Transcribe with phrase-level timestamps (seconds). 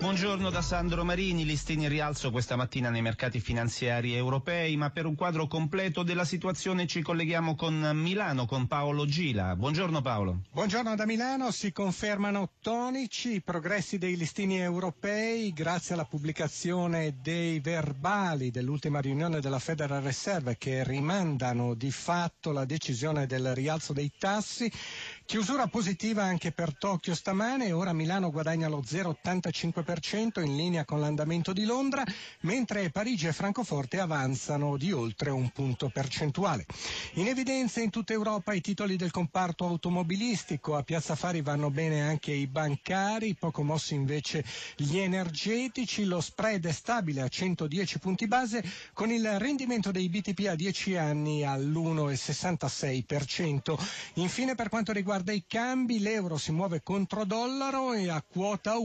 [0.00, 5.06] Buongiorno da Sandro Marini, listini in rialzo questa mattina nei mercati finanziari europei, ma per
[5.06, 9.56] un quadro completo della situazione ci colleghiamo con Milano, con Paolo Gila.
[9.56, 10.42] Buongiorno Paolo.
[10.52, 17.58] Buongiorno da Milano, si confermano tonici i progressi dei listini europei grazie alla pubblicazione dei
[17.58, 24.12] verbali dell'ultima riunione della Federal Reserve che rimandano di fatto la decisione del rialzo dei
[24.16, 24.70] tassi.
[25.26, 31.54] Chiusura positiva anche per Tokyo stamane, ora Milano guadagna lo 0,85% in linea con l'andamento
[31.54, 32.04] di Londra,
[32.40, 36.66] mentre Parigi e Francoforte avanzano di oltre un punto percentuale.
[37.14, 42.02] In evidenza in tutta Europa i titoli del comparto automobilistico, a Piazza Fari vanno bene
[42.02, 44.44] anche i bancari, poco mossi invece
[44.76, 48.62] gli energetici, lo spread è stabile a 110 punti base
[48.92, 53.74] con il rendimento dei BTP a 10 anni all'1,66%.
[54.14, 58.76] Infine per quanto riguarda i cambi, l'euro si muove contro dollaro e a quota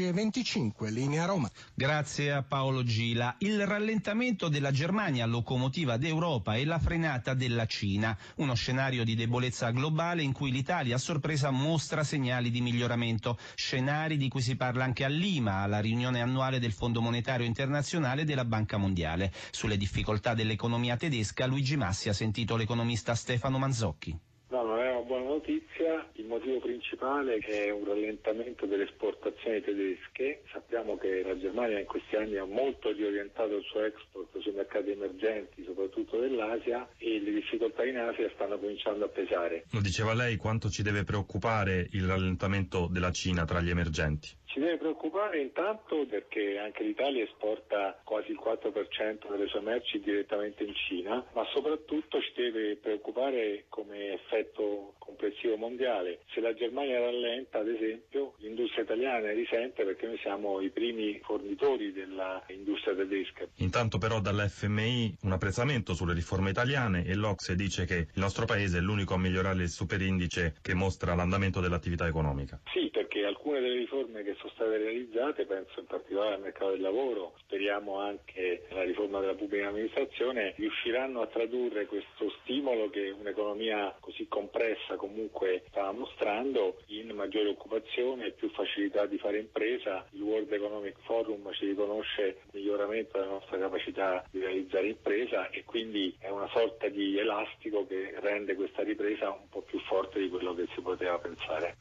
[0.00, 1.50] 1,1325, linea Roma.
[1.74, 3.34] Grazie a Paolo Gila.
[3.38, 9.70] Il rallentamento della Germania, locomotiva d'Europa, e la frenata della Cina, uno scenario di debolezza
[9.70, 14.84] globale in cui l'Italia a sorpresa mostra segnali di miglioramento, scenari di cui si parla
[14.84, 19.30] anche a Lima, alla riunione annuale del Fondo Monetario Internazionale e della Banca Mondiale.
[19.50, 24.18] Sulle difficoltà dell'economia tedesca, Luigi Massi ha sentito l'economista Stefano Manzocchi.
[24.52, 26.06] No, non è una buona notizia.
[26.12, 30.42] Il motivo principale è un rallentamento delle esportazioni tedesche.
[30.52, 34.90] Sappiamo che la Germania in questi anni ha molto riorientato il suo export sui mercati
[34.90, 39.64] emergenti, soprattutto dell'Asia, e le difficoltà in Asia stanno cominciando a pesare.
[39.70, 44.28] Lo diceva lei quanto ci deve preoccupare il rallentamento della Cina tra gli emergenti?
[44.52, 50.62] Ci deve preoccupare intanto perché anche l'Italia esporta quasi il 4% delle sue merci direttamente
[50.62, 56.20] in Cina, ma soprattutto ci deve preoccupare come effetto complessivo mondiale.
[56.34, 61.90] Se la Germania rallenta, ad esempio, l'industria italiana risente perché noi siamo i primi fornitori
[61.90, 63.48] dell'industria tedesca.
[63.56, 68.76] Intanto però dall'FMI un apprezzamento sulle riforme italiane e l'Ocse dice che il nostro paese
[68.76, 72.60] è l'unico a migliorare il superindice che mostra l'andamento dell'attività economica.
[72.70, 76.80] Sì, perché alcune delle riforme che sono state realizzate, penso in particolare al mercato del
[76.80, 83.96] lavoro, speriamo anche la riforma della pubblica amministrazione, riusciranno a tradurre questo stimolo che un'economia
[84.00, 90.06] così complessa comunque sta mostrando in maggiore occupazione più facilità di fare impresa.
[90.10, 95.64] Il World Economic Forum ci riconosce il miglioramento della nostra capacità di realizzare impresa e
[95.64, 100.28] quindi è una sorta di elastico che rende questa ripresa un po' più forte di
[100.28, 101.76] quello che si poteva pensare.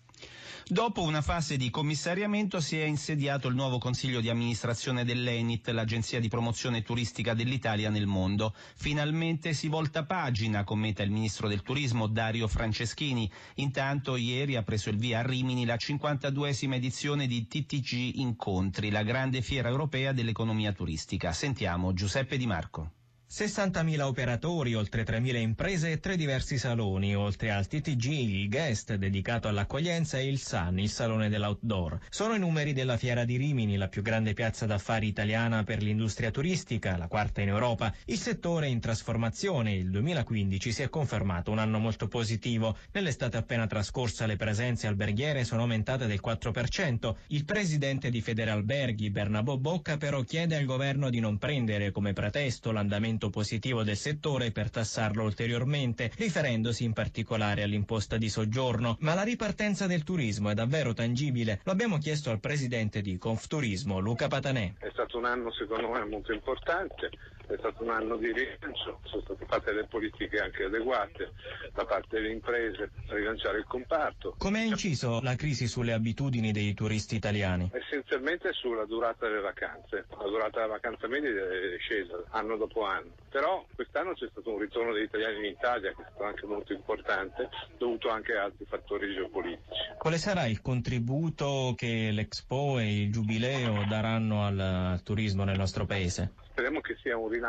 [0.68, 6.20] Dopo una fase di commissariamento si è insediato il nuovo consiglio di amministrazione dell'ENIT, l'agenzia
[6.20, 8.54] di promozione turistica dell'Italia nel mondo.
[8.76, 13.30] Finalmente si volta pagina, commenta il ministro del turismo Dario Franceschini.
[13.56, 19.04] Intanto ieri ha preso il via a Rimini la 52esima edizione di TTG Incontri, la
[19.04, 21.34] grande fiera europea dell'economia turistica.
[21.34, 22.92] Sentiamo Giuseppe Di Marco.
[23.34, 29.48] 60.000 operatori, oltre 3.000 imprese e tre diversi saloni, oltre al TTG, il Guest dedicato
[29.48, 31.98] all'accoglienza e il Sun, il salone dell'outdoor.
[32.10, 36.30] Sono i numeri della Fiera di Rimini, la più grande piazza d'affari italiana per l'industria
[36.30, 37.94] turistica, la quarta in Europa.
[38.04, 42.76] Il settore è in trasformazione, il 2015 si è confermato un anno molto positivo.
[42.92, 47.16] Nell'estate appena trascorsa le presenze alberghiere sono aumentate del 4%.
[47.28, 52.74] Il presidente di Federalberghi, Bernabò Bocca, però chiede al governo di non prendere come pretesto
[52.74, 58.98] l'andamento positivo del settore per tassarlo ulteriormente, riferendosi in particolare all'imposta di soggiorno.
[59.02, 61.62] Ma la ripartenza del turismo è davvero tangibile?
[61.64, 64.74] Lo abbiamo chiesto al presidente di Confturismo, Luca Patanè.
[64.80, 67.10] È stato un anno secondo me molto importante,
[67.54, 71.34] è stato un anno di rilancio, sono state fatte le politiche anche adeguate
[71.74, 74.36] da parte delle imprese per rilanciare il comparto.
[74.38, 77.70] Come ha inciso la crisi sulle abitudini dei turisti italiani?
[77.74, 80.06] Essenzialmente sulla durata delle vacanze.
[80.18, 83.12] La durata della vacanza media è scesa anno dopo anno.
[83.30, 86.74] Però quest'anno c'è stato un ritorno degli italiani in Italia che è stato anche molto
[86.74, 89.96] importante, dovuto anche a altri fattori geopolitici.
[89.98, 96.34] Quale sarà il contributo che l'Expo e il Giubileo daranno al turismo nel nostro paese?
[96.52, 97.41] Speriamo che sia un rilancio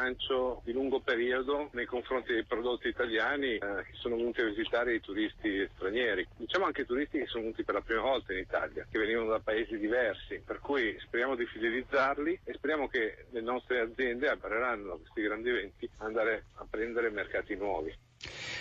[0.64, 5.00] di lungo periodo nei confronti dei prodotti italiani eh, che sono venuti a visitare i
[5.00, 6.26] turisti stranieri.
[6.36, 9.28] Diciamo anche i turisti che sono venuti per la prima volta in Italia, che venivano
[9.28, 14.96] da paesi diversi, per cui speriamo di fidelizzarli e speriamo che le nostre aziende abbreranno
[14.96, 17.94] questi grandi eventi andare a prendere mercati nuovi.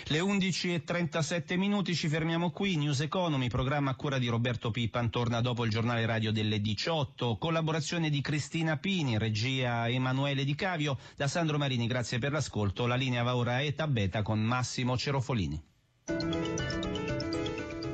[0.06, 5.40] Le 11.37 minuti ci fermiamo qui, News Economy, programma a cura di Roberto Pippan, torna
[5.40, 11.28] dopo il giornale radio delle 18, collaborazione di Cristina Pini, regia Emanuele Di Cavio, da
[11.28, 15.62] Sandro Marini, grazie per l'ascolto, la linea va ora a Eta Beta con Massimo Cerofolini.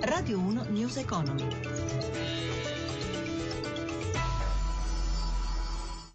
[0.00, 1.46] Radio 1 News Economy.